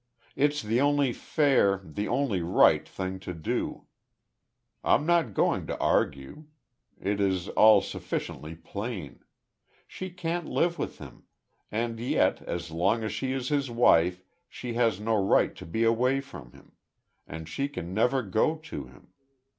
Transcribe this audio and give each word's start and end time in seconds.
It's 0.35 0.63
the 0.63 0.81
only 0.81 1.13
fair 1.13 1.79
the 1.83 2.07
only 2.07 2.41
right 2.41 2.89
thing 2.89 3.19
to 3.19 3.35
do. 3.35 3.85
I'm 4.83 5.05
not 5.05 5.35
going 5.35 5.67
to 5.67 5.77
argue. 5.77 6.45
It 6.99 7.19
is 7.21 7.49
all 7.49 7.81
sufficiently 7.81 8.55
plain. 8.55 9.19
She 9.85 10.09
can't 10.09 10.47
live 10.47 10.79
with 10.79 10.97
him; 10.97 11.25
and 11.71 11.99
yet, 11.99 12.41
as 12.41 12.71
long 12.71 13.03
as 13.03 13.11
she 13.11 13.31
is 13.31 13.49
his 13.49 13.69
wife, 13.69 14.23
she 14.49 14.73
has 14.73 14.99
no 14.99 15.23
right 15.23 15.55
to 15.55 15.67
be 15.67 15.83
away 15.83 16.19
from 16.19 16.51
him. 16.53 16.71
And 17.27 17.47
she 17.47 17.67
can 17.67 17.93
never 17.93 18.23
go 18.23 18.55
to 18.55 18.87
him." 18.87 19.09